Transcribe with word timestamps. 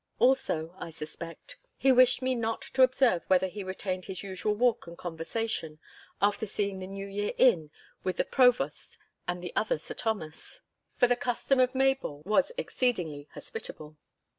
Also, 0.17 0.73
I 0.79 0.89
suspect, 0.89 1.57
he 1.77 1.91
wished 1.91 2.23
me 2.23 2.33
not 2.33 2.63
to 2.63 2.81
observe 2.81 3.21
whether 3.27 3.45
he 3.45 3.63
retained 3.63 4.05
his 4.05 4.23
usual 4.23 4.55
walk 4.55 4.87
and 4.87 4.97
conversation, 4.97 5.77
after 6.19 6.47
seeing 6.47 6.79
the 6.79 6.87
New 6.87 7.05
Year 7.05 7.33
in 7.37 7.69
with 8.03 8.17
the 8.17 8.25
Provost 8.25 8.97
and 9.27 9.43
the 9.43 9.55
other 9.55 9.77
Sir 9.77 9.93
Thomas, 9.93 10.61
for 10.95 11.05
the 11.05 11.15
custom 11.15 11.59
of 11.59 11.75
Maybole 11.75 12.23
was 12.25 12.51
exceedingly 12.57 13.27
hospitable. 13.35 13.95